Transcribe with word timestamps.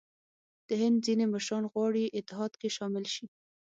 د 0.67 0.69
هند 0.81 0.97
ځیني 1.05 1.25
مشران 1.33 1.63
غواړي 1.71 2.03
اتحاد 2.17 2.51
کې 2.59 2.69
شامل 2.77 3.05
شي. 3.13 3.25